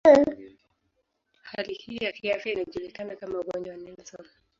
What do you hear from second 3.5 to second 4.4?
wa Nelson.